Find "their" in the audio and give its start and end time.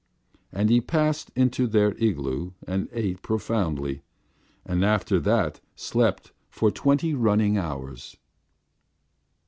1.67-1.91